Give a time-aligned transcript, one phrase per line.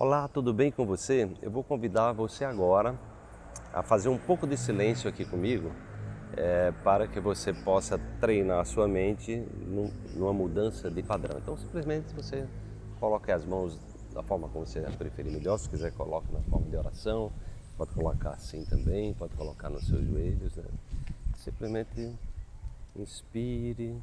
[0.00, 1.28] Olá, tudo bem com você?
[1.42, 2.96] Eu vou convidar você agora
[3.72, 5.72] a fazer um pouco de silêncio aqui comigo
[6.36, 9.34] é, para que você possa treinar a sua mente
[9.66, 11.40] num, numa mudança de padrão.
[11.40, 12.46] Então, simplesmente você
[13.00, 13.76] coloque as mãos
[14.14, 15.58] da forma como você preferir melhor.
[15.58, 17.32] Se quiser, coloque na forma de oração.
[17.76, 20.54] Pode colocar assim também, pode colocar nos seus joelhos.
[20.54, 20.70] Né?
[21.38, 22.14] Simplesmente
[22.94, 24.00] inspire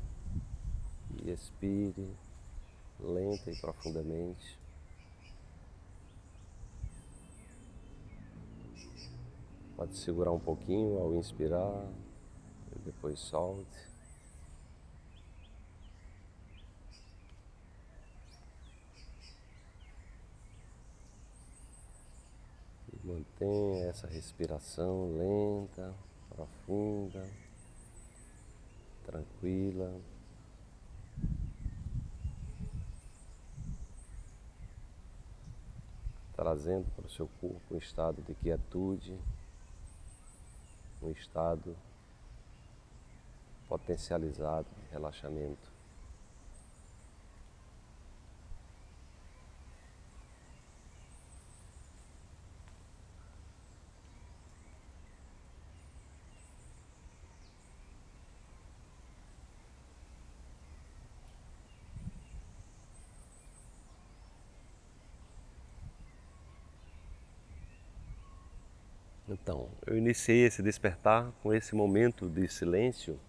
[1.23, 2.09] e expire
[2.99, 4.64] lenta e profundamente.
[9.75, 11.85] Pode segurar um pouquinho ao inspirar
[12.73, 13.89] e depois solte.
[22.93, 25.93] E mantenha essa respiração lenta,
[26.29, 27.29] profunda,
[29.03, 29.93] tranquila.
[36.33, 39.19] Trazendo para o seu corpo um estado de quietude
[41.05, 41.75] um estado
[43.67, 45.74] potencializado de relaxamento.
[69.27, 73.19] Então, eu iniciei esse despertar com esse momento de silêncio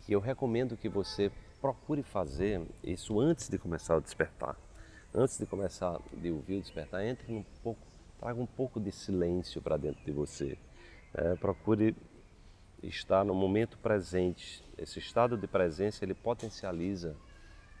[0.00, 4.56] que eu recomendo que você procure fazer isso antes de começar o despertar.
[5.14, 7.80] Antes de começar de ouvir o despertar, entre um pouco,
[8.18, 10.56] traga um pouco de silêncio para dentro de você.
[11.12, 11.94] É, procure
[12.82, 14.64] estar no momento presente.
[14.78, 17.14] Esse estado de presença ele potencializa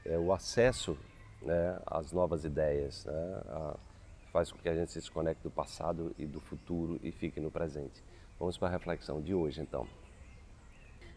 [0.04, 0.98] é, o acesso
[1.40, 3.76] né, às novas ideias, né, a,
[4.34, 7.52] faz com que a gente se desconecte do passado e do futuro e fique no
[7.52, 8.02] presente.
[8.36, 9.86] Vamos para a reflexão de hoje então.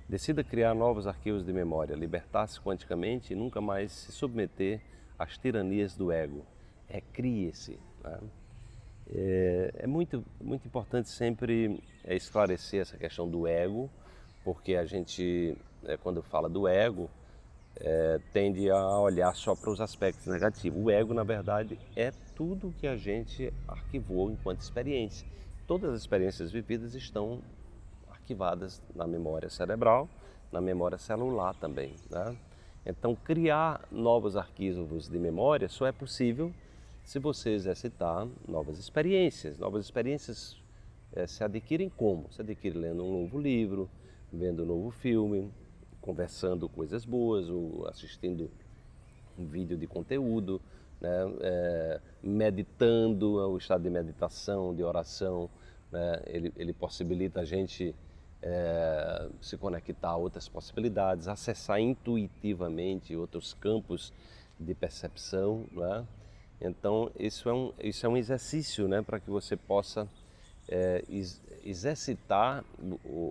[0.07, 4.79] Decida criar novos arquivos de memória, libertar-se quanticamente e nunca mais se submeter
[5.17, 6.45] às tiranias do ego.
[6.87, 7.79] Recrie-se.
[8.03, 8.19] Né?
[9.09, 13.89] É, é, muito, muito importante sempre é, esclarecer essa questão do ego,
[14.43, 17.09] porque a gente, é, quando fala do ego,
[17.79, 20.83] é, tende a olhar só para os aspectos negativos.
[20.83, 25.27] O ego, na verdade, é tudo que a gente arquivou enquanto experiência.
[25.65, 27.41] Todas as experiências vividas estão
[28.09, 30.09] arquivadas na memória cerebral,
[30.51, 31.95] na memória celular também.
[32.09, 32.35] Né?
[32.85, 36.53] Então, criar novos arquivos de memória só é possível
[37.03, 39.57] se você exercitar novas experiências.
[39.57, 40.57] Novas experiências
[41.13, 42.31] é, se adquirem como?
[42.31, 43.89] Se adquire lendo um novo livro,
[44.31, 45.51] vendo um novo filme,
[46.07, 48.49] conversando coisas boas, ou assistindo
[49.37, 50.61] um vídeo de conteúdo,
[51.01, 51.09] né?
[51.41, 55.49] É, meditando, o estado de meditação, de oração,
[55.91, 56.21] né?
[56.25, 57.93] ele, ele possibilita a gente
[58.41, 64.13] é, se conectar a outras possibilidades, acessar intuitivamente outros campos
[64.57, 65.65] de percepção.
[65.73, 66.07] Né?
[66.61, 69.01] Então, isso é um, isso é um exercício né?
[69.01, 70.07] para que você possa
[70.67, 71.03] é,
[71.63, 72.63] exercitar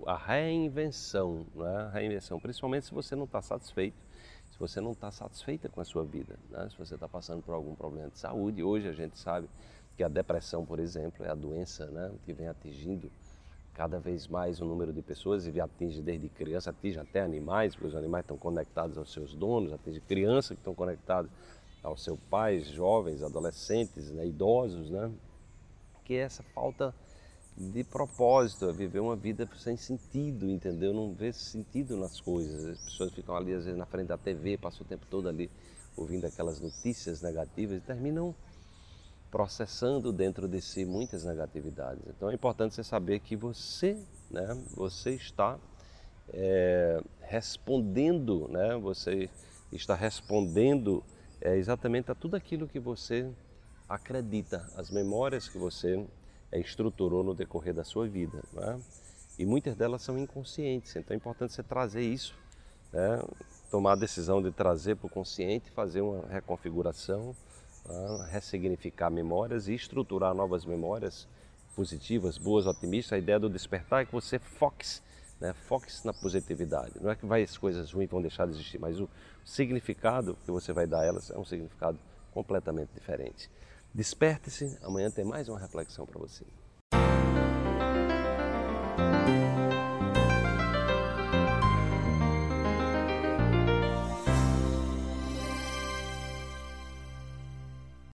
[0.05, 1.77] a reinvenção, né?
[1.77, 3.97] a reinvenção, principalmente se você não está satisfeito,
[4.49, 6.67] se você não está satisfeita com a sua vida, né?
[6.69, 8.63] se você está passando por algum problema de saúde.
[8.63, 9.47] Hoje a gente sabe
[9.95, 12.11] que a depressão, por exemplo, é a doença né?
[12.25, 13.11] que vem atingindo
[13.73, 17.87] cada vez mais o número de pessoas e atinge desde criança, atinge até animais, porque
[17.87, 21.29] os animais estão conectados aos seus donos, atinge crianças que estão conectadas
[21.83, 24.25] aos seus pais, jovens, adolescentes, né?
[24.25, 25.11] idosos, né?
[26.07, 26.95] que é essa falta
[27.57, 30.93] de propósito, é viver uma vida sem sentido, entendeu?
[30.93, 32.65] Não vê sentido nas coisas.
[32.65, 35.49] As pessoas ficam ali, às vezes, na frente da TV, passam o tempo todo ali
[35.95, 38.35] ouvindo aquelas notícias negativas e terminam
[39.31, 42.03] processando dentro de si muitas negatividades.
[42.07, 43.97] Então é importante você saber que você,
[44.29, 45.59] né, você está
[46.29, 49.29] é, respondendo, né, você
[49.71, 51.03] está respondendo
[51.41, 53.29] é, exatamente a tudo aquilo que você
[53.89, 56.05] acredita, as memórias que você
[56.53, 58.41] estruturou no decorrer da sua vida.
[58.53, 58.79] Né?
[59.37, 62.35] E muitas delas são inconscientes, então é importante você trazer isso,
[62.91, 63.21] né?
[63.69, 67.35] tomar a decisão de trazer para o consciente, fazer uma reconfiguração,
[67.85, 68.29] né?
[68.31, 71.27] ressignificar memórias e estruturar novas memórias
[71.75, 73.13] positivas, boas, otimistas.
[73.13, 74.85] A ideia do despertar é que você foque
[75.39, 75.53] né?
[75.67, 76.93] foque na positividade.
[76.99, 79.09] Não é que vai, as coisas ruins vão deixar de existir, mas o
[79.45, 81.97] significado que você vai dar a elas é um significado
[82.33, 83.49] completamente diferente.
[83.97, 86.45] Desperte-se, amanhã tem mais uma reflexão para você.